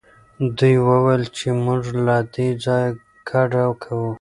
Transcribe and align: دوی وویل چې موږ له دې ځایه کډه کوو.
دوی 0.57 0.75
وویل 0.87 1.23
چې 1.37 1.47
موږ 1.63 1.83
له 2.05 2.17
دې 2.33 2.47
ځایه 2.63 2.89
کډه 3.29 3.63
کوو. 3.83 4.09